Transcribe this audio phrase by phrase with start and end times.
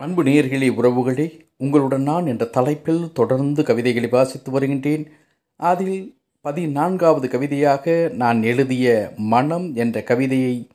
[0.00, 5.10] அன்பு நேர்களே உறவுகளே உங்களுடன் நான் என்ற தலைப்பில் தொடர்ந்து கவிதைகளை வாசித்து வருகின்றேன்.
[5.56, 10.68] அதில் பதினான்காவது கவிதையாக நான் எழுதிய மனம் என்ற கவிதையை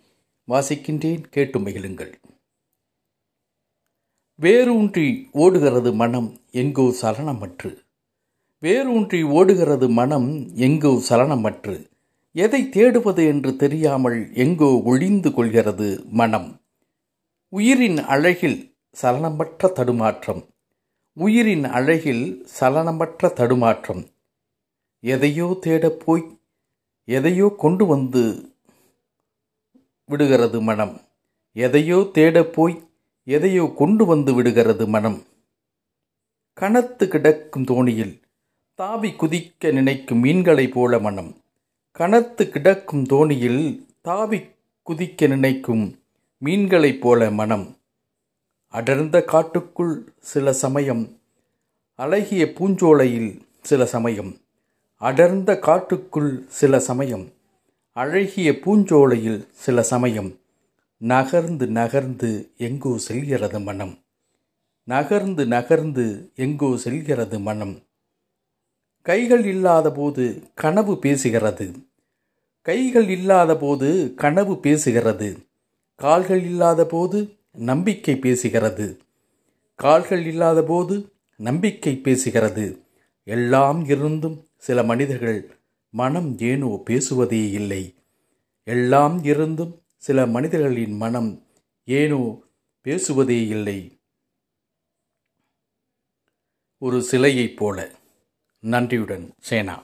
[0.47, 1.21] வாசிக்கின்றேன்.
[1.29, 2.13] கேட்டு மகிழுங்கள்.
[4.35, 7.77] வேரூன்றி ஓடுகிறது மனம் எங்கோ சலனமற்று.
[8.59, 11.89] வேரூன்றி ஓடுகிறது மனம் எங்கோ சலனமற்று.
[12.31, 16.61] எதை தேடுவது என்று தெரியாமல் எங்கோ ஒளிந்து கொள்கிறது மனம்.
[17.49, 20.47] உயிரின் அழகில் சலனமற்ற தடுமாற்றம்.
[21.13, 24.05] உயிரின் அழகில் சலனமற்ற தடுமாற்றம்.
[24.99, 26.39] எதையோ தேடப் போய்
[27.05, 28.53] எதையோ கொண்டு வந்து
[30.05, 31.01] விடுகிறது மனம்.
[31.53, 32.83] எதையோ தேடப் போய்
[33.23, 35.23] எதையோ கொண்டு வந்து விடுகிறது மனம்.
[36.53, 38.21] கனத்து கிடக்கும் தோணியில்
[38.75, 41.37] தாவி குதிக்க நினைக்கும் மீன்களைப் போல மனம்.
[41.91, 44.39] கனத்து கிடக்கும் தோணியில் தாவி
[44.89, 45.99] குதிக்க நினைக்கும்
[46.45, 47.77] மீன்களைப் போல மனம்.
[48.73, 51.19] அடர்ந்த காட்டுக்குள் சில சமயம்
[51.95, 54.37] அழகிய பூஞ்சோலையில் சில சமயம்
[54.97, 57.31] அடர்ந்த காட்டுக்குள் சில சமயம்
[57.91, 60.39] அழகிய பூஞ்சோலையில் சில சமயம்
[60.97, 63.99] நகர்ந்து நகர்ந்து எங்கோ செல்கிறது மனம்.
[64.83, 67.75] நகர்ந்து நகர்ந்து எங்கோ செல்கிறது மனம்.
[69.01, 71.85] கைகள் இல்லாத போது கனவு பேசுகிறது.
[72.61, 75.37] கைகள் இல்லாத போது கனவு பேசுகிறது.
[75.95, 78.97] கால்கள் இல்லாத போது நம்பிக்கை பேசுகிறது.
[79.75, 82.81] கால்கள் இல்லாதபோது நம்பிக்கை பேசுகிறது.
[83.23, 85.57] எல்லாம் இருந்தும் சில மனிதர்கள்
[85.89, 87.95] மனம் ஏனோ பேசுவதே இல்லை.
[88.63, 91.47] எல்லாம் இருந்தும் சில மனிதர்களின் மனம்
[91.85, 92.41] ஏனோ
[92.81, 93.97] பேசுவதே இல்லை.
[96.77, 97.91] ஒரு சிலையைப் போல.
[98.59, 99.83] நன்றியுடன் சேனா.